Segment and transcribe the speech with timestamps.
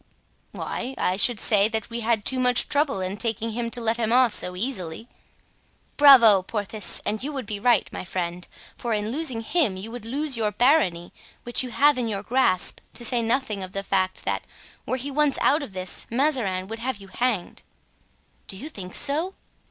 [0.51, 3.97] "Why, I should say that we had too much trouble in taking him to let
[3.97, 5.07] him off so easily."
[5.95, 7.01] "Bravo, Porthos!
[7.05, 10.51] and you would be right, my friend; for in losing him you would lose your
[10.51, 14.41] barony, which you have in your grasp, to say nothing of the fact that,
[14.87, 17.61] were he once out of this, Mazarin would have you hanged."
[18.47, 19.35] "Do you think so?"